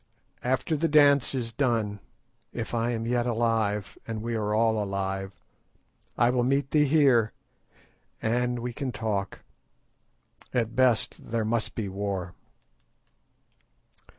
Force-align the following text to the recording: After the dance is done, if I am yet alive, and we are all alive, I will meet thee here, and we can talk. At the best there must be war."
After 0.43 0.75
the 0.75 0.87
dance 0.87 1.35
is 1.35 1.53
done, 1.53 1.99
if 2.53 2.73
I 2.73 2.89
am 2.89 3.05
yet 3.05 3.27
alive, 3.27 3.99
and 4.07 4.23
we 4.23 4.33
are 4.33 4.51
all 4.51 4.81
alive, 4.81 5.31
I 6.17 6.31
will 6.31 6.43
meet 6.43 6.71
thee 6.71 6.85
here, 6.85 7.33
and 8.19 8.57
we 8.57 8.73
can 8.73 8.91
talk. 8.91 9.43
At 10.55 10.69
the 10.69 10.73
best 10.73 11.29
there 11.29 11.45
must 11.45 11.75
be 11.75 11.87
war." 11.87 12.33